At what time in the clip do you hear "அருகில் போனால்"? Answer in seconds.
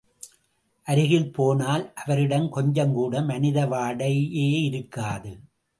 0.87-1.93